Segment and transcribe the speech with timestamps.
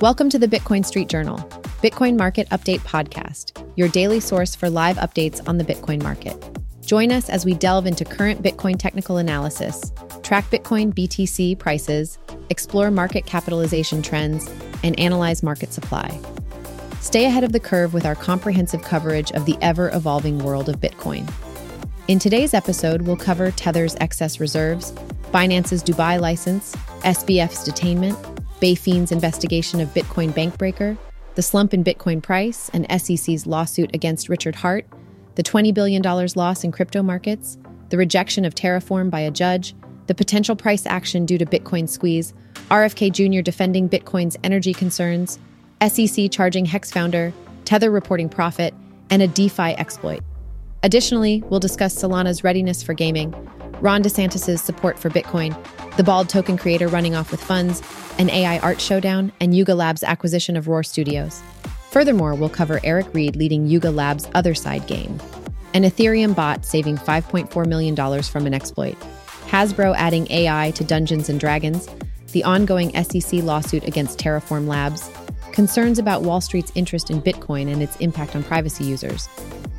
[0.00, 1.38] Welcome to the Bitcoin Street Journal,
[1.82, 6.36] Bitcoin Market Update Podcast, your daily source for live updates on the Bitcoin market.
[6.86, 9.92] Join us as we delve into current Bitcoin technical analysis,
[10.22, 12.16] track Bitcoin BTC prices,
[12.48, 14.48] explore market capitalization trends,
[14.84, 16.16] and analyze market supply.
[17.00, 20.76] Stay ahead of the curve with our comprehensive coverage of the ever evolving world of
[20.76, 21.28] Bitcoin.
[22.06, 24.92] In today's episode, we'll cover Tether's excess reserves,
[25.32, 30.96] Binance's Dubai license, SBF's detainment, BaFin's investigation of Bitcoin Bank Breaker,
[31.36, 34.86] the slump in Bitcoin price, and SEC's lawsuit against Richard Heart,
[35.36, 37.56] the $20 billion loss in crypto markets,
[37.90, 39.76] the rejection of Terraform by a judge,
[40.08, 42.34] the potential price action due to Bitcoin squeeze,
[42.70, 43.42] RFK Jr.
[43.42, 45.38] defending Bitcoin's energy concerns,
[45.86, 47.32] SEC charging Hex founder,
[47.64, 48.74] Tether reporting profit,
[49.10, 50.20] and a DeFi exploit.
[50.82, 53.32] Additionally, we'll discuss Solana's readiness for gaming,
[53.80, 55.56] Ron DeSantis' support for Bitcoin,
[55.96, 57.80] the bald token creator running off with funds,
[58.18, 61.40] an AI art showdown, and Yuga Labs' acquisition of Roar Studios.
[61.90, 65.18] Furthermore, we'll cover Eric Reid leading Yuga Labs' Otherside game,
[65.74, 68.96] an Ethereum bot saving $5.4 million from an exploit,
[69.46, 71.88] Hasbro adding AI to Dungeons and Dragons,
[72.32, 75.10] the ongoing SEC lawsuit against Terraform Labs,
[75.52, 79.28] concerns about Wall Street's interest in Bitcoin and its impact on privacy users,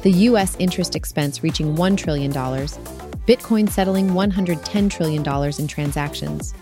[0.02, 0.56] the U.S.
[0.60, 6.54] interest expense reaching $1 trillion, Bitcoin settling $110 trillion in transactions,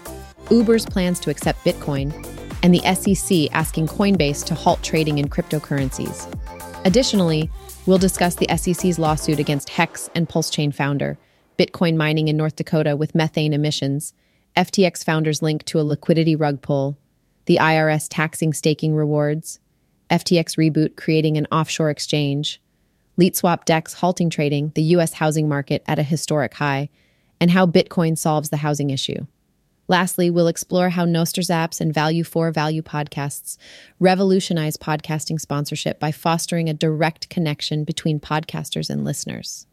[0.50, 2.14] Uber's plans to accept Bitcoin,
[2.64, 6.26] and the SEC asking Coinbase to halt trading in cryptocurrencies.
[6.86, 7.50] Additionally,
[7.86, 11.18] we'll discuss the SEC's lawsuit against Hex and Pulsechain founder,
[11.58, 14.14] Bitcoin mining in North Dakota with methane emissions,
[14.56, 16.98] FTX founder's link to a liquidity rug pull,
[17.46, 19.60] the IRS taxing staking rewards,
[20.10, 22.62] FTX reboot creating an offshore exchange,
[23.20, 25.14] LeetSwap DEX halting trading, the U.S.
[25.14, 26.90] housing market at a historic high,
[27.40, 29.26] and how Bitcoin solves the housing issue.
[29.90, 33.58] Lastly, we'll explore how Nostr Zaps and Value for Value podcasts
[34.00, 39.66] revolutionize podcasting sponsorship by fostering a direct connection between podcasters and listeners.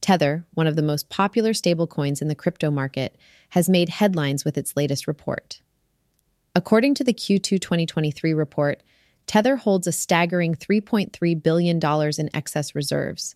[0.00, 3.16] Tether, one of the most popular stablecoins in the crypto market,
[3.50, 5.60] has made headlines with its latest report.
[6.54, 8.82] According to the Q2 2023 report,
[9.26, 11.78] Tether holds a staggering $3.3 billion
[12.18, 13.34] in excess reserves.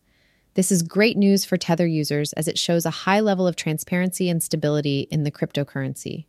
[0.55, 4.29] This is great news for Tether users as it shows a high level of transparency
[4.29, 6.27] and stability in the cryptocurrency.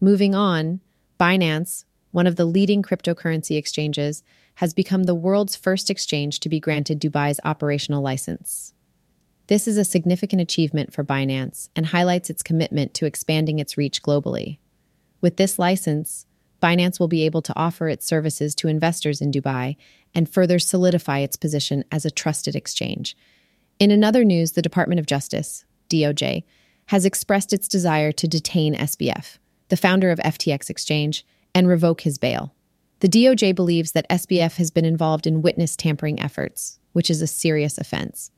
[0.00, 0.80] Moving on,
[1.18, 4.24] Binance, one of the leading cryptocurrency exchanges,
[4.56, 8.74] has become the world's first exchange to be granted Dubai's operational license.
[9.46, 14.02] This is a significant achievement for Binance and highlights its commitment to expanding its reach
[14.02, 14.58] globally.
[15.20, 16.26] With this license,
[16.60, 19.76] Binance will be able to offer its services to investors in Dubai
[20.14, 23.16] and further solidify its position as a trusted exchange.
[23.78, 26.44] In another news, the Department of Justice, DOJ,
[26.86, 29.38] has expressed its desire to detain SBF,
[29.68, 32.54] the founder of FTX Exchange, and revoke his bail.
[33.00, 37.26] The DOJ believes that SBF has been involved in witness tampering efforts, which is a
[37.26, 38.30] serious offense.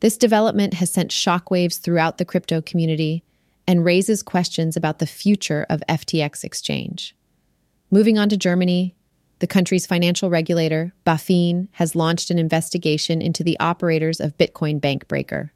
[0.00, 3.22] This development has sent shockwaves throughout the crypto community
[3.66, 7.14] and raises questions about the future of FTX Exchange.
[7.90, 8.94] Moving on to Germany,
[9.44, 15.06] the country's financial regulator, BaFin, has launched an investigation into the operators of Bitcoin Bank
[15.06, 15.52] Breaker.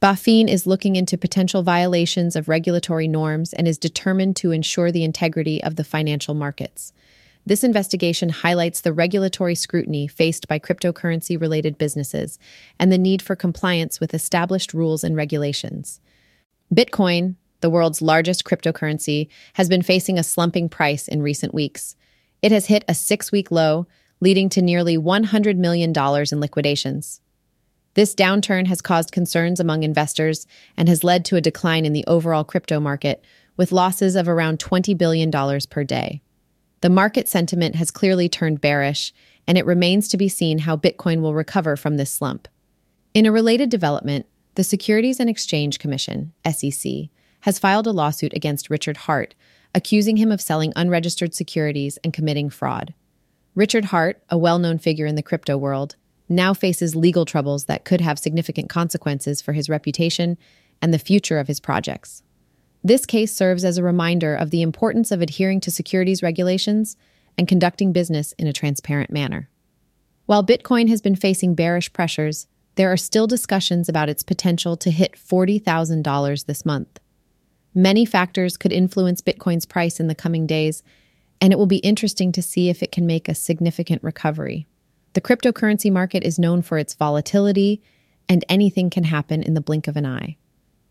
[0.00, 5.02] BaFin is looking into potential violations of regulatory norms and is determined to ensure the
[5.02, 6.92] integrity of the financial markets.
[7.44, 12.38] This investigation highlights the regulatory scrutiny faced by cryptocurrency related businesses
[12.78, 16.00] and the need for compliance with established rules and regulations.
[16.72, 21.96] Bitcoin, the world's largest cryptocurrency, has been facing a slumping price in recent weeks.
[22.44, 23.86] It has hit a six week low,
[24.20, 27.22] leading to nearly $100 million in liquidations.
[27.94, 30.46] This downturn has caused concerns among investors
[30.76, 33.24] and has led to a decline in the overall crypto market,
[33.56, 35.30] with losses of around $20 billion
[35.70, 36.20] per day.
[36.82, 39.14] The market sentiment has clearly turned bearish,
[39.48, 42.46] and it remains to be seen how Bitcoin will recover from this slump.
[43.14, 44.26] In a related development,
[44.56, 46.92] the Securities and Exchange Commission, SEC,
[47.40, 49.34] has filed a lawsuit against Richard Heart,
[49.74, 52.94] accusing him of selling unregistered securities and committing fraud.
[53.54, 55.96] Richard Heart, a well known figure in the crypto world,
[56.28, 60.38] now faces legal troubles that could have significant consequences for his reputation
[60.80, 62.22] and the future of his projects.
[62.82, 66.96] This case serves as a reminder of the importance of adhering to securities regulations
[67.38, 69.48] and conducting business in a transparent manner.
[70.26, 74.90] While Bitcoin has been facing bearish pressures, there are still discussions about its potential to
[74.90, 77.00] hit $40,000 this month.
[77.74, 80.82] Many factors could influence Bitcoin's price in the coming days,
[81.40, 84.66] and it will be interesting to see if it can make a significant recovery.
[85.14, 87.82] The cryptocurrency market is known for its volatility,
[88.28, 90.36] and anything can happen in the blink of an eye.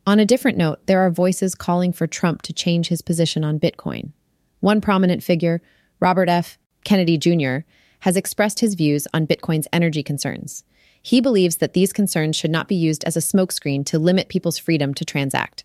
[0.05, 3.59] On a different note, there are voices calling for Trump to change his position on
[3.59, 4.11] Bitcoin.
[4.59, 5.61] One prominent figure,
[6.01, 6.57] Robert F.
[6.83, 7.65] Kennedy Jr.,
[8.01, 10.65] has expressed his views on Bitcoin's energy concerns.
[11.01, 14.57] He believes that these concerns should not be used as a smokescreen to limit people's
[14.57, 15.63] freedom to transact.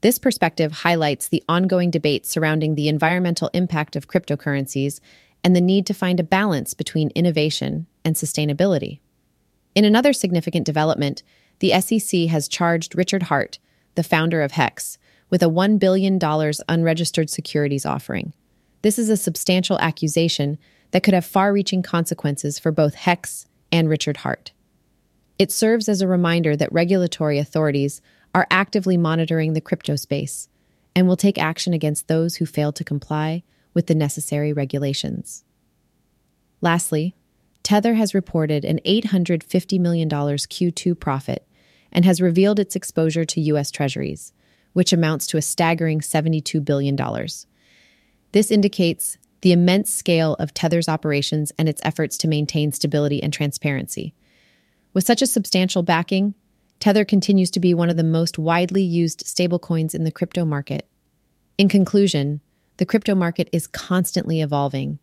[0.00, 5.00] This perspective highlights the ongoing debate surrounding the environmental impact of cryptocurrencies
[5.42, 9.00] and the need to find a balance between innovation and sustainability.
[9.74, 11.22] In another significant development,
[11.58, 13.58] the SEC has charged Richard Heart,
[13.94, 14.98] the founder of Hex,
[15.30, 16.18] with a $1 billion
[16.68, 18.32] unregistered securities offering.
[18.82, 20.58] This is a substantial accusation
[20.90, 24.52] that could have far reaching consequences for both Hex and Richard Heart.
[25.38, 28.00] It serves as a reminder that regulatory authorities
[28.34, 30.48] are actively monitoring the crypto space
[30.94, 33.42] and will take action against those who fail to comply
[33.72, 35.44] with the necessary regulations.
[36.60, 37.14] Lastly,
[37.62, 41.46] Tether has reported an $850 million Q2 profit
[41.90, 43.70] and has revealed its exposure to U.S.
[43.70, 44.32] Treasuries,
[44.72, 46.96] which amounts to a staggering $72 billion.
[48.32, 53.32] This indicates the immense scale of Tether's operations and its efforts to maintain stability and
[53.32, 54.14] transparency.
[54.92, 56.34] With such a substantial backing,
[56.84, 60.86] Tether continues to be one of the most widely used stablecoins in the crypto market.
[61.56, 62.42] In conclusion,
[62.76, 64.98] the crypto market is constantly evolving,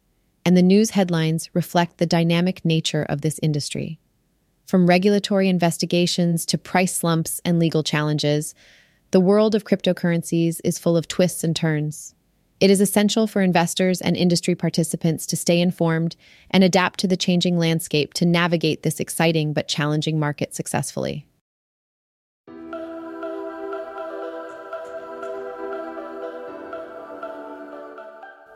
[0.45, 3.99] and the news headlines reflect the dynamic nature of this industry.
[4.67, 8.53] From regulatory investigations to price slumps and legal challenges,
[9.09, 12.13] the world of cryptocurrencies is full of twists and turns.
[12.59, 16.15] It is essential for investors and industry participants to stay informed
[16.51, 21.25] and adapt to the changing landscape to navigate this exciting but challenging market successfully.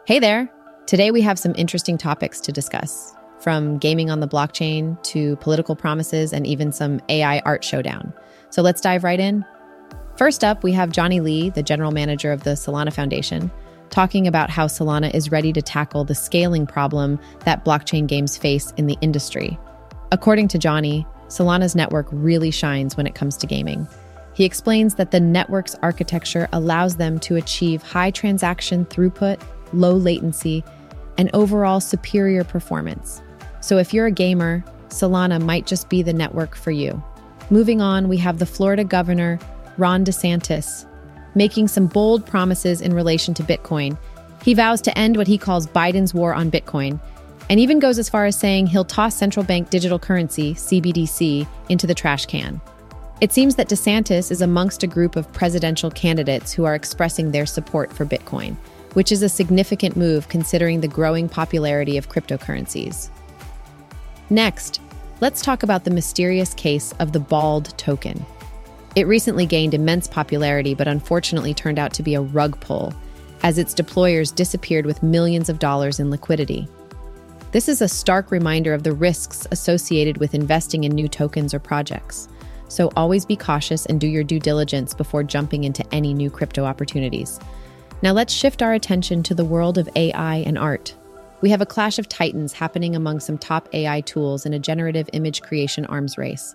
[0.08, 0.48] Hey there!
[0.86, 5.76] Today we have some interesting topics to discuss, from gaming on the blockchain to political
[5.76, 8.14] promises and even some AI art showdown.
[8.52, 9.44] So let's dive right in.
[10.16, 13.50] First up, we have Johnny Lee, the general manager of the Solana Foundation,
[13.90, 18.72] talking about how Solana is ready to tackle the scaling problem that blockchain games face
[18.78, 19.58] in the industry.
[20.12, 23.88] According to Johnny, Solana's network really shines when it comes to gaming.
[24.36, 29.42] He explains that the network's architecture allows them to achieve high transaction throughput
[29.74, 30.64] low latency,
[31.18, 33.22] and overall superior performance.
[33.62, 37.04] So if you're a gamer, Solana might just be the network for you.
[37.50, 39.40] Moving on, we have the Florida governor,
[39.78, 40.86] Ron DeSantis,
[41.36, 43.98] making some bold promises in relation to Bitcoin.
[44.44, 47.00] He vows to end what he calls Biden's war on Bitcoin,
[47.50, 51.86] and even goes as far as saying he'll toss central bank digital currency, CBDC, into
[51.86, 52.60] the trash can.
[53.22, 57.46] It seems that DeSantis is amongst a group of presidential candidates who are expressing their
[57.46, 58.58] support for Bitcoin
[58.96, 63.10] which is a significant move considering the growing popularity of cryptocurrencies.
[64.30, 64.82] Next,
[65.22, 68.26] let's talk about the mysterious case of the BALD token.
[68.96, 72.94] It recently gained immense popularity, but unfortunately turned out to be a rug pull,
[73.44, 76.68] as its deployers disappeared with millions of dollars in liquidity.
[77.52, 81.60] This is a stark reminder of the risks associated with investing in new tokens or
[81.60, 82.30] projects.
[82.70, 86.64] So always be cautious and do your due diligence before jumping into any new crypto
[86.64, 87.40] opportunities.
[88.06, 90.94] Now let's shift our attention to the world of AI and art.
[91.42, 95.10] We have a clash of titans happening among some top AI tools in a generative
[95.14, 96.54] image creation arms race.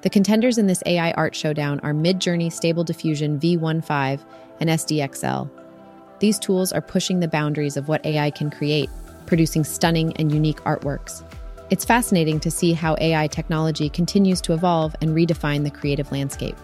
[0.00, 4.24] The contenders in this AI art showdown are Midjourney Stable Diffusion V15
[4.58, 5.50] and SDXL.
[6.20, 8.88] These tools are pushing the boundaries of what AI can create,
[9.26, 11.22] producing stunning and unique artworks.
[11.68, 16.56] It's fascinating to see how AI technology continues to evolve and redefine the creative landscape.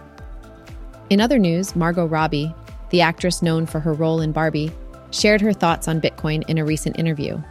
[1.10, 2.54] In other news, Margot Robbie,
[2.92, 4.70] the actress known for her role in Barbie,
[5.10, 7.42] shared her thoughts on Bitcoin in a recent interview.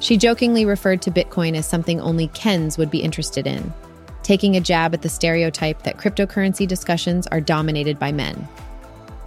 [0.00, 3.72] She jokingly referred to Bitcoin as something only Kens would be interested in,
[4.24, 8.48] taking a jab at the stereotype that cryptocurrency discussions are dominated by men.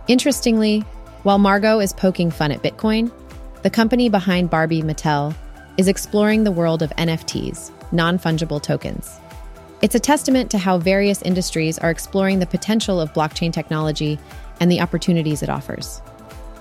[0.07, 0.81] Interestingly,
[1.23, 3.09] while Margot is poking fun at Bitcoin,
[3.63, 5.33] the company behind Barbie Mattel
[5.77, 9.19] is exploring the world of NFTs, non fungible tokens.
[9.81, 14.17] It's a testament to how various industries are exploring the potential of blockchain technology
[14.59, 16.01] and the opportunities it offers.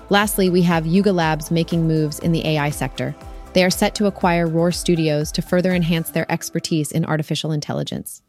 [0.09, 3.15] Lastly, we have Yuga Labs making moves in the AI sector.
[3.53, 8.21] They are set to acquire Roar Studios to further enhance their expertise in artificial intelligence.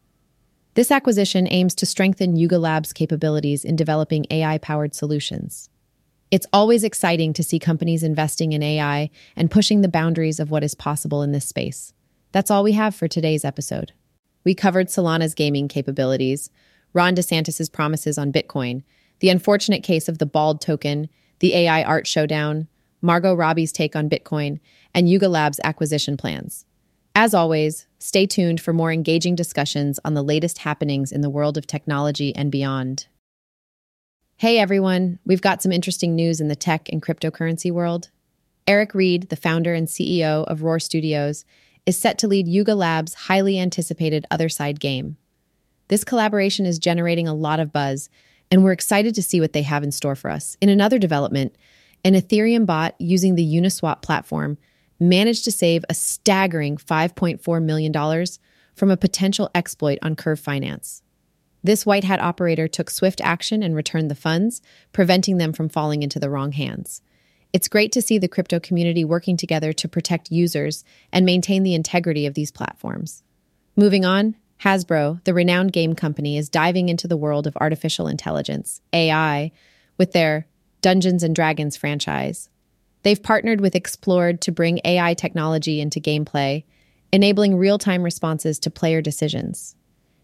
[0.73, 5.69] This acquisition aims to strengthen Yuga Labs' capabilities in developing AI powered solutions.
[6.31, 10.63] It's always exciting to see companies investing in AI and pushing the boundaries of what
[10.63, 11.93] is possible in this space.
[12.31, 13.91] That's all we have for today's episode.
[14.43, 16.49] We covered Solana's gaming capabilities,
[16.93, 18.83] Ron DeSantis' promises on Bitcoin,
[19.19, 22.67] the unfortunate case of the bald token, the AI art showdown,
[23.01, 24.59] Margot Robbie's take on Bitcoin,
[24.93, 26.65] and Yuga Labs acquisition plans.
[27.13, 31.57] As always, stay tuned for more engaging discussions on the latest happenings in the world
[31.57, 33.07] of technology and beyond.
[34.37, 38.11] Hey everyone, we've got some interesting news in the tech and cryptocurrency world.
[38.67, 41.43] Eric Reid, the founder and CEO of Roar Studios,
[41.87, 45.17] is set to lead Yuga Labs' highly anticipated Otherside game.
[45.87, 48.09] This collaboration is generating a lot of buzz,
[48.51, 50.57] and we're excited to see what they have in store for us.
[50.59, 51.55] In another development,
[52.03, 54.57] an Ethereum bot using the Uniswap platform
[54.99, 58.25] managed to save a staggering $5.4 million
[58.75, 61.03] from a potential exploit on Curve Finance.
[61.63, 66.03] This white hat operator took swift action and returned the funds, preventing them from falling
[66.03, 67.01] into the wrong hands.
[67.53, 71.73] It's great to see the crypto community working together to protect users and maintain the
[71.73, 73.23] integrity of these platforms.
[73.75, 78.81] Moving on, Hasbro, the renowned game company, is diving into the world of artificial intelligence,
[78.91, 79.51] AI,
[79.97, 80.47] with their
[80.81, 82.49] Dungeons and Dragons franchise.
[83.03, 86.63] They've partnered with Xplored to bring AI technology into gameplay,
[87.13, 89.75] enabling real time responses to player decisions.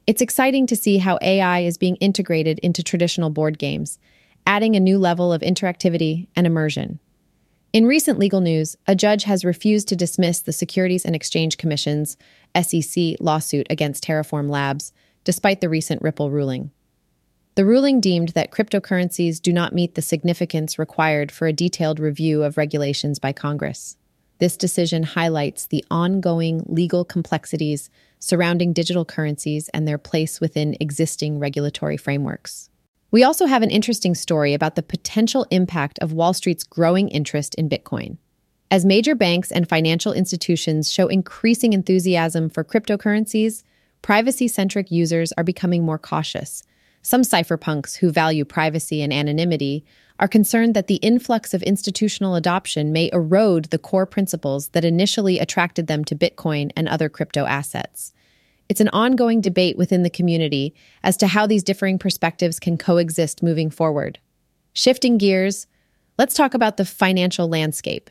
[0.05, 3.99] It's exciting to see how AI is being integrated into traditional board games,
[4.45, 6.99] adding a new level of interactivity and immersion.
[7.73, 12.17] In recent legal news, a judge has refused to dismiss the Securities and Exchange Commission's
[12.55, 16.69] SEC lawsuit against Terraform Labs, despite the recent Ripple ruling.
[17.55, 22.43] The ruling deemed that cryptocurrencies do not meet the significance required for a detailed review
[22.43, 23.97] of regulations by Congress.
[24.37, 27.89] This decision highlights the ongoing legal complexities
[28.19, 32.69] surrounding digital currencies and their place within existing regulatory frameworks.
[33.13, 37.55] We also have an interesting story about the potential impact of Wall Street's growing interest
[37.55, 38.17] in Bitcoin.
[38.71, 43.63] As major banks and financial institutions show increasing enthusiasm for cryptocurrencies,
[44.01, 46.63] privacy centric users are becoming more cautious
[47.03, 49.85] some cypherpunks who value privacy and anonymity
[50.19, 55.37] are concerned that the influx of institutional adoption may erode the core principles that initially
[55.37, 58.13] attracted them to Bitcoin and other crypto assets.
[58.69, 63.43] It's an ongoing debate within the community as to how these differing perspectives can coexist
[63.43, 64.19] moving forward.
[64.73, 65.67] Shifting gears,
[66.17, 68.09] let's talk about the financial landscape.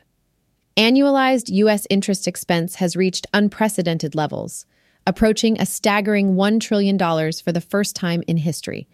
[0.77, 1.85] Annualized U.S.
[1.89, 4.65] interest expense has reached unprecedented levels
[5.05, 8.87] approaching a staggering $1 trillion for the first time in history.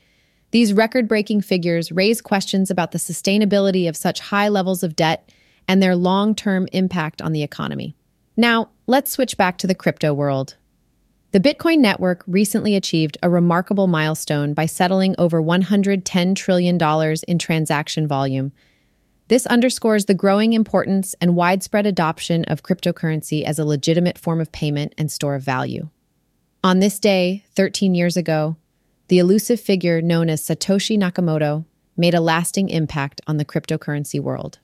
[0.51, 5.31] These record breaking figures raise questions about the sustainability of such high levels of debt
[5.67, 7.95] and their long term impact on the economy.
[8.35, 10.55] Now, let's switch back to the crypto world.
[11.31, 18.07] The Bitcoin network recently achieved a remarkable milestone by settling over $110 trillion in transaction
[18.07, 18.51] volume.
[19.27, 24.51] This underscores the growing importance and widespread adoption of cryptocurrency as a legitimate form of
[24.51, 25.89] payment and store of value.
[26.63, 28.57] On this day, 13 years ago,
[29.07, 31.63] the elusive figure known as Satoshi Nakamoto
[31.95, 34.57] made a lasting impact on the cryptocurrency world.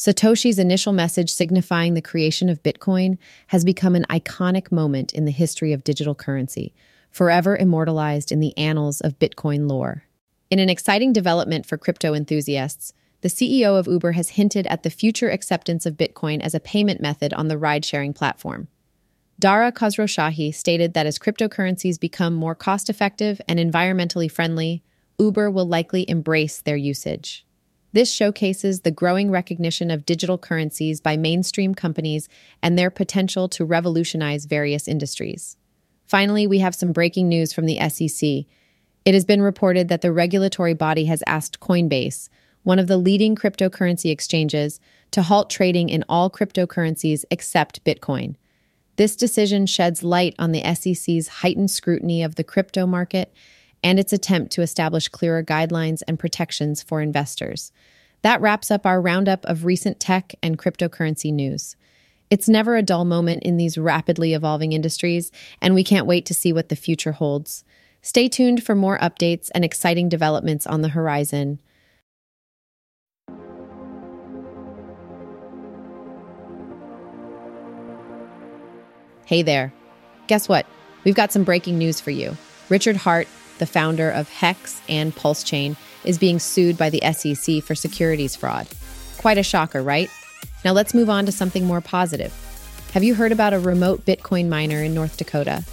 [0.00, 5.30] Satoshi's initial message signifying the creation of Bitcoin has become an iconic moment in the
[5.30, 6.72] history of digital currency,
[7.10, 10.04] forever immortalized in the annals of Bitcoin lore.
[10.48, 14.88] In an exciting development for crypto enthusiasts, the CEO of Uber has hinted at the
[14.88, 18.68] future acceptance of Bitcoin as a payment method on the ride sharing platform.
[19.38, 24.82] Dara Khosrowshahi stated that as cryptocurrencies become more cost effective and environmentally friendly,
[25.18, 27.44] Uber will likely embrace their usage.
[27.92, 32.28] This showcases the growing recognition of digital currencies by mainstream companies
[32.62, 35.56] and their potential to revolutionize various industries.
[36.06, 38.44] Finally, we have some breaking news from the SEC.
[39.04, 42.28] It has been reported that the regulatory body has asked Coinbase,
[42.62, 44.80] one of the leading cryptocurrency exchanges,
[45.10, 48.36] to halt trading in all cryptocurrencies except Bitcoin.
[48.96, 53.32] This decision sheds light on the SEC's heightened scrutiny of the crypto market
[53.82, 57.72] and its attempt to establish clearer guidelines and protections for investors.
[58.22, 61.76] That wraps up our roundup of recent tech and cryptocurrency news.
[62.30, 66.34] It's never a dull moment in these rapidly evolving industries, and we can't wait to
[66.34, 67.64] see what the future holds.
[68.02, 71.60] Stay tuned for more updates and exciting developments on the horizon.
[79.26, 79.72] Hey there.
[80.26, 80.66] Guess what?
[81.04, 82.36] We've got some breaking news for you.
[82.68, 83.28] Richard Heart,
[83.60, 88.66] the founder of Hex and PulseChain, is being sued by the SEC for securities fraud.
[89.18, 90.10] Quite a shocker, right?
[90.64, 92.34] Now let's move on to something more positive.
[92.92, 95.64] Have you heard about a remote Bitcoin miner in North Dakota?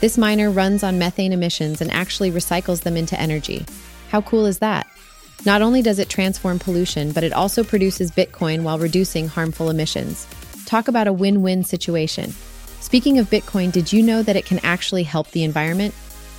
[0.00, 3.66] This miner runs on methane emissions and actually recycles them into energy.
[4.08, 4.86] How cool is that?
[5.44, 10.26] Not only does it transform pollution, but it also produces Bitcoin while reducing harmful emissions.
[10.66, 12.32] Talk about a win win situation.
[12.80, 15.94] Speaking of Bitcoin, did you know that it can actually help the environment?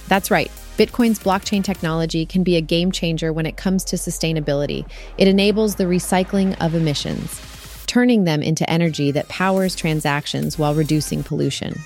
[0.07, 0.51] That's right.
[0.77, 4.89] Bitcoin's blockchain technology can be a game changer when it comes to sustainability.
[5.19, 7.39] It enables the recycling of emissions,
[7.85, 11.79] turning them into energy that powers transactions while reducing pollution.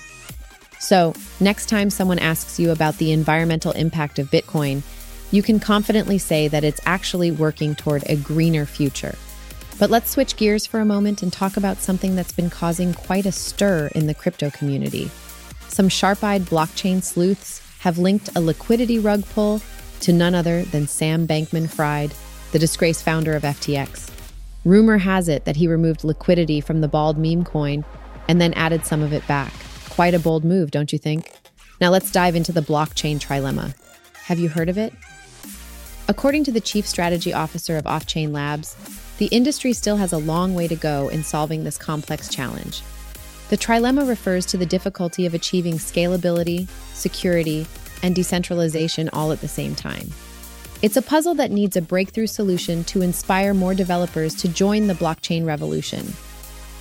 [0.80, 4.80] So, next time someone asks you about the environmental impact of Bitcoin,
[5.32, 9.16] you can confidently say that it's actually working toward a greener future.
[9.78, 13.26] But let's switch gears for a moment and talk about something that's been causing quite
[13.26, 15.10] a stir in the crypto community.
[15.68, 19.60] Some sharp eyed blockchain sleuths have linked a liquidity rug pull
[20.00, 22.12] to none other than Sam Bankman Fried,
[22.52, 24.10] the disgraced founder of FTX.
[24.64, 27.84] Rumor has it that he removed liquidity from the bald meme coin
[28.28, 29.52] and then added some of it back.
[29.90, 31.32] Quite a bold move, don't you think?
[31.80, 33.74] Now let's dive into the blockchain trilemma.
[34.24, 34.92] Have you heard of it?
[36.08, 38.76] According to the chief strategy officer of Offchain Labs,
[39.18, 42.82] the industry still has a long way to go in solving this complex challenge.
[43.48, 47.66] The trilemma refers to the difficulty of achieving scalability, security,
[48.02, 50.10] and decentralization all at the same time.
[50.82, 54.94] It's a puzzle that needs a breakthrough solution to inspire more developers to join the
[54.94, 56.12] blockchain revolution.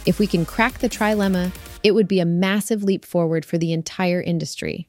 [0.05, 1.51] If we can crack the trilemma,
[1.83, 4.87] it would be a massive leap forward for the entire industry.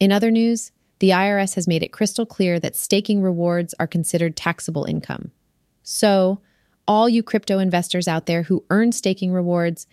[0.00, 4.36] In other news, the IRS has made it crystal clear that staking rewards are considered
[4.36, 5.32] taxable income.
[5.82, 6.40] So,
[6.86, 9.86] all you crypto investors out there who earn staking rewards,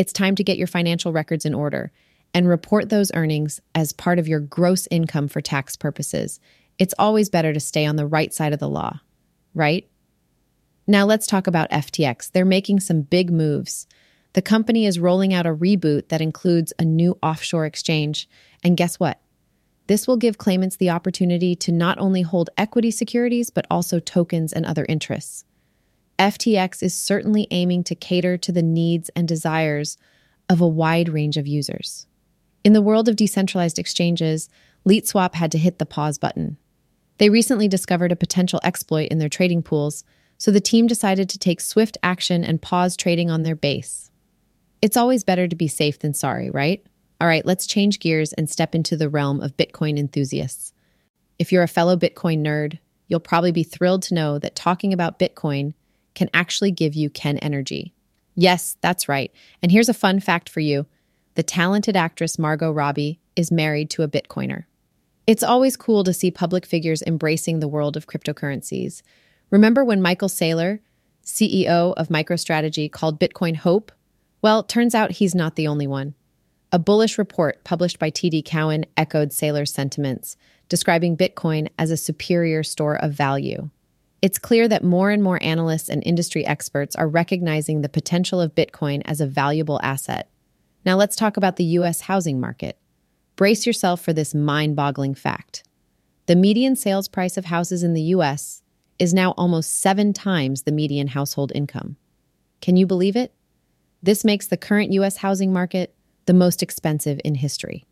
[0.00, 1.92] it's time to get your financial records in order
[2.32, 6.40] and report those earnings as part of your gross income for tax purposes.
[6.78, 9.00] It's always better to stay on the right side of the law,
[9.54, 9.86] right?
[10.86, 12.32] Now let's talk about FTX.
[12.32, 13.86] They're making some big moves.
[14.32, 18.26] The company is rolling out a reboot that includes a new offshore exchange.
[18.64, 19.20] And guess what?
[19.86, 24.54] This will give claimants the opportunity to not only hold equity securities, but also tokens
[24.54, 25.44] and other interests.
[26.20, 29.96] FTX is certainly aiming to cater to the needs and desires
[30.50, 32.06] of a wide range of users.
[32.62, 34.50] In the world of decentralized exchanges,
[34.86, 36.58] LeetSwap had to hit the pause button.
[37.16, 40.04] They recently discovered a potential exploit in their trading pools,
[40.36, 44.10] so the team decided to take swift action and pause trading on their base.
[44.82, 46.84] It's always better to be safe than sorry, right?
[47.18, 50.74] All right, let's change gears and step into the realm of Bitcoin enthusiasts.
[51.38, 55.18] If you're a fellow Bitcoin nerd, you'll probably be thrilled to know that talking about
[55.18, 55.72] Bitcoin
[56.14, 57.94] can actually give you Ken energy.
[58.34, 59.32] Yes, that's right.
[59.62, 60.86] And here's a fun fact for you
[61.34, 64.64] the talented actress Margot Robbie is married to a Bitcoiner.
[65.26, 69.02] It's always cool to see public figures embracing the world of cryptocurrencies.
[69.50, 70.80] Remember when Michael Saylor,
[71.24, 73.92] CEO of MicroStrategy, called Bitcoin hope?
[74.42, 76.14] Well, turns out he's not the only one.
[76.72, 80.36] A bullish report published by TD Cowen echoed Saylor's sentiments,
[80.68, 83.70] describing Bitcoin as a superior store of value.
[84.22, 88.54] It's clear that more and more analysts and industry experts are recognizing the potential of
[88.54, 90.28] Bitcoin as a valuable asset.
[90.84, 92.78] Now let's talk about the US housing market.
[93.36, 95.64] Brace yourself for this mind boggling fact.
[96.26, 98.62] The median sales price of houses in the US
[98.98, 101.96] is now almost seven times the median household income.
[102.60, 103.32] Can you believe it?
[104.02, 105.94] This makes the current US housing market
[106.26, 107.86] the most expensive in history.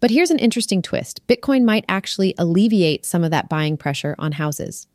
[0.00, 4.32] But here's an interesting twist Bitcoin might actually alleviate some of that buying pressure on
[4.32, 4.86] houses.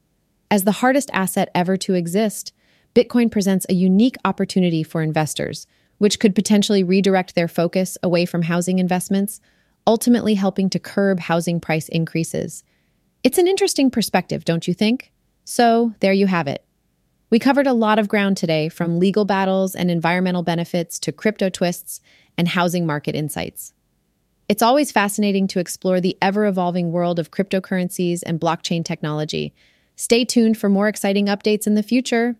[0.53, 2.53] As the hardest asset ever to exist,
[2.93, 5.65] Bitcoin presents a unique opportunity for investors,
[5.97, 9.41] which could potentially redirect their focus away from housing investments,
[9.87, 12.63] ultimately helping to curb housing price increases.
[13.23, 15.11] It's an interesting perspective, don't you think?
[15.43, 16.63] So, there you have it.
[17.31, 21.49] We covered a lot of ground today, from legal battles and environmental benefits to crypto
[21.49, 21.99] twists
[22.37, 23.73] and housing market insights.
[24.47, 29.51] It's always fascinating to explore the ever evolving world of cryptocurrencies and blockchain technology
[29.95, 32.35] Stay tuned for more exciting updates in the future.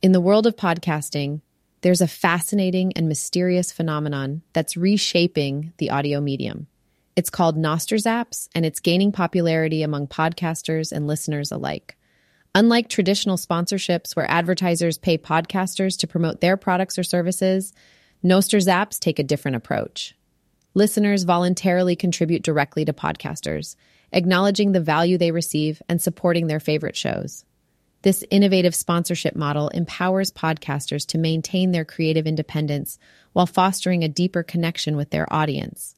[0.00, 1.40] In the world of podcasting,
[1.80, 6.68] there's a fascinating and mysterious phenomenon that's reshaping the audio medium.
[7.16, 11.96] It's called Nostr and it's gaining popularity among podcasters and listeners alike.
[12.54, 17.72] Unlike traditional sponsorships where advertisers pay podcasters to promote their products or services,
[18.24, 20.14] Nostr take a different approach.
[20.74, 23.74] Listeners voluntarily contribute directly to podcasters,
[24.12, 27.44] acknowledging the value they receive and supporting their favorite shows.
[28.02, 32.98] This innovative sponsorship model empowers podcasters to maintain their creative independence
[33.32, 35.94] while fostering a deeper connection with their audience.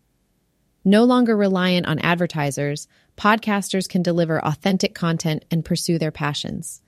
[0.84, 6.82] No longer reliant on advertisers, podcasters can deliver authentic content and pursue their passions.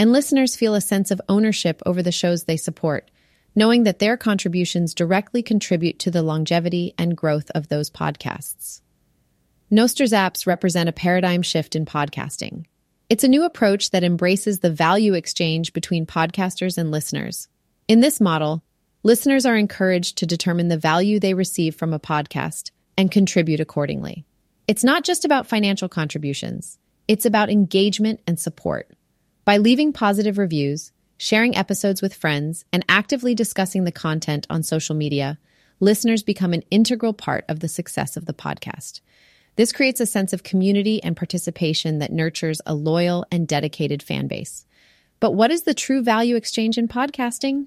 [0.00, 3.08] And listeners feel a sense of ownership over the shows they support,
[3.54, 8.80] knowing that their contributions directly contribute to the longevity and growth of those podcasts.
[9.72, 12.64] Nostr Zaps represent a paradigm shift in podcasting.
[13.08, 17.46] It's a new approach that embraces the value exchange between podcasters and listeners.
[17.86, 18.64] In this model,
[19.04, 24.24] listeners are encouraged to determine the value they receive from a podcast and contribute accordingly.
[24.66, 28.90] It's not just about financial contributions, it's about engagement and support.
[29.44, 34.96] By leaving positive reviews, sharing episodes with friends, and actively discussing the content on social
[34.96, 35.38] media,
[35.78, 39.00] listeners become an integral part of the success of the podcast.
[39.60, 44.26] This creates a sense of community and participation that nurtures a loyal and dedicated fan
[44.26, 44.64] base.
[45.20, 47.66] But what is the true value exchange in podcasting?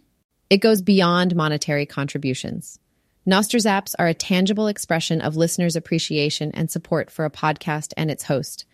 [0.50, 2.80] It goes beyond monetary contributions.
[3.28, 8.10] Nostr Zaps are a tangible expression of listeners' appreciation and support for a podcast and
[8.10, 8.66] its host.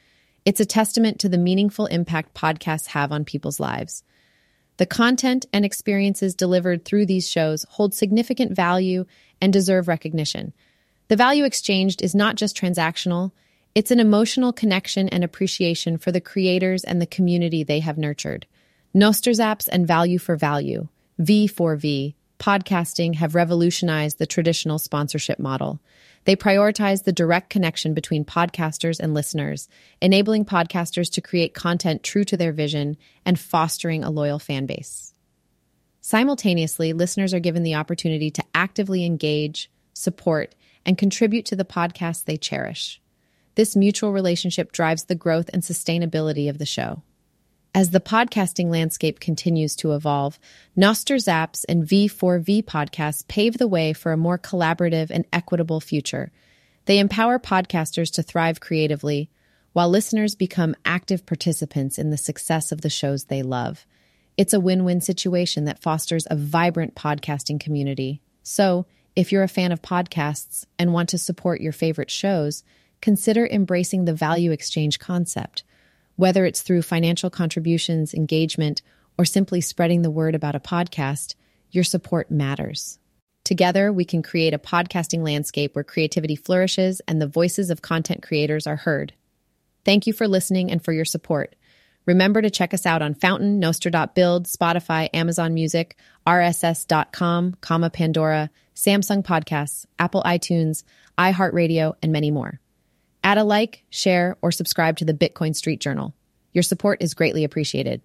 [0.45, 4.01] It's a testament to the meaningful impact podcasts have on people's lives.
[4.77, 9.03] The content and experiences delivered through these shows hold significant value
[9.41, 10.53] and deserve recognition.
[11.09, 13.31] The value exchanged is not just transactional,
[13.73, 18.45] it's an emotional connection and appreciation for the creators and the community they have nurtured.
[18.95, 20.87] Nostr Zaps and Value for Value,
[21.19, 25.79] V4V, podcasting have revolutionized the traditional sponsorship model.
[26.25, 29.67] They prioritize the direct connection between podcasters and listeners,
[30.01, 35.13] enabling podcasters to create content true to their vision and fostering a loyal fan base.
[36.01, 40.53] Simultaneously, listeners are given the opportunity to actively engage, support,
[40.89, 42.99] and contribute to the podcasts they cherish.
[43.53, 47.03] This mutual relationship drives the growth and sustainability of the show.
[47.75, 50.39] As the podcasting landscape continues to evolve,
[50.75, 56.31] Nostr Zaps and V4V podcasts pave the way for a more collaborative and equitable future.
[56.85, 59.29] They empower podcasters to thrive creatively,
[59.73, 63.85] while listeners become active participants in the success of the shows they love.
[64.37, 68.23] It's a win win situation that fosters a vibrant podcasting community.
[68.41, 72.63] So, if you're a fan of podcasts and want to support your favorite shows,
[73.01, 75.63] consider embracing the value exchange concept.
[76.15, 78.81] Whether it's through financial contributions, engagement,
[79.17, 81.35] or simply spreading the word about a podcast,
[81.71, 82.99] your support matters.
[83.43, 88.21] Together, we can create a podcasting landscape where creativity flourishes and the voices of content
[88.21, 89.13] creators are heard.
[89.85, 91.55] Thank you for listening and for your support.
[92.05, 95.95] Remember to check us out on Fountain, Nostr.build, Spotify, Amazon Music,
[96.25, 100.83] RSS.com, comma Pandora, Samsung Podcasts, Apple iTunes,
[101.17, 102.61] iHeartRadio, and many more.
[103.25, 106.15] Add a like, share, or subscribe to the Bitcoin Street Journal.
[106.53, 108.01] Your support is greatly appreciated.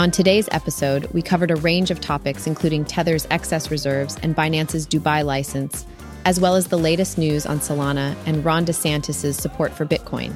[0.00, 4.86] On today's episode, we covered a range of topics, including Tether's excess reserves and Binance's
[4.86, 5.84] Dubai license,
[6.24, 10.32] as well as the latest news on Solana and Ron DeSantis' support for Bitcoin.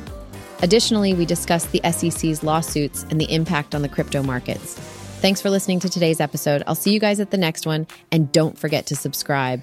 [0.60, 4.74] Additionally, we discussed the SEC's lawsuits and the impact on the crypto markets.
[5.22, 6.62] Thanks for listening to today's episode.
[6.66, 9.62] I'll see you guys at the next one, and don't forget to subscribe.